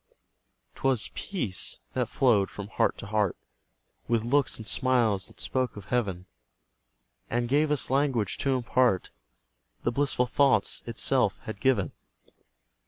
[0.73, 3.37] 'Twas PEACE that flowed from heart to heart,
[4.07, 6.25] With looks and smiles that spoke of heaven,
[7.29, 9.11] And gave us language to impart
[9.83, 11.91] The blissful thoughts itself had given.